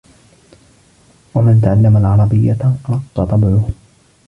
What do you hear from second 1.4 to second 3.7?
تَعَلَّمَ الْعَرَبِيَّةَ رَقَّ طَبْعُهُ